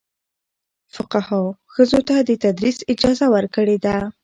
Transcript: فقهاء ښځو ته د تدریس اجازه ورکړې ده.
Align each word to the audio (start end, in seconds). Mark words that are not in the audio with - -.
فقهاء 0.95 1.47
ښځو 1.73 1.99
ته 2.07 2.15
د 2.27 2.31
تدریس 2.43 2.77
اجازه 2.93 3.25
ورکړې 3.35 3.77
ده. 3.85 3.95